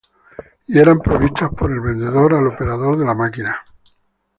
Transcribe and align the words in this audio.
Y 0.65 0.79
eran 0.79 0.99
provistas 0.99 1.51
por 1.51 1.71
el 1.71 1.79
vendedor 1.79 2.33
al 2.33 2.47
operador 2.47 2.97
de 2.97 3.05
la 3.05 3.13
máquina. 3.13 3.61